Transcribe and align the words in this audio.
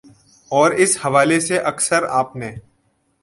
اور 0.51 0.71
اس 0.83 0.97
حوالے 1.05 1.39
سے 1.39 1.57
اکثر 1.71 2.03
آپ 2.11 2.35
نے 2.35 2.51